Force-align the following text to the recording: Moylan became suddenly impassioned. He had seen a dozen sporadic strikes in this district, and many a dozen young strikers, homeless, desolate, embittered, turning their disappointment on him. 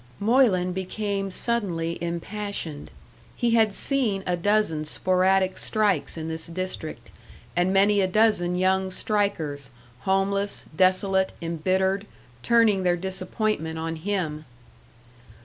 Moylan 0.19 0.73
became 0.73 1.29
suddenly 1.29 1.99
impassioned. 2.01 2.89
He 3.35 3.51
had 3.51 3.71
seen 3.71 4.23
a 4.25 4.35
dozen 4.35 4.83
sporadic 4.83 5.59
strikes 5.59 6.17
in 6.17 6.27
this 6.27 6.47
district, 6.47 7.11
and 7.55 7.71
many 7.71 8.01
a 8.01 8.07
dozen 8.07 8.55
young 8.57 8.89
strikers, 8.89 9.69
homeless, 9.99 10.65
desolate, 10.75 11.33
embittered, 11.39 12.07
turning 12.41 12.81
their 12.81 12.97
disappointment 12.97 13.77
on 13.77 13.95
him. 13.95 14.45